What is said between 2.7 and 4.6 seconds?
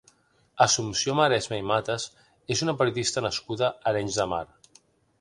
periodista nascuda a Arenys de Mar.